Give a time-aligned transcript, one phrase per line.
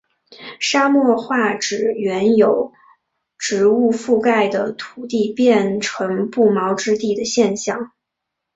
[0.59, 2.73] 沙漠化指原由
[3.37, 7.91] 植物覆盖的土地变成不毛之地的现象。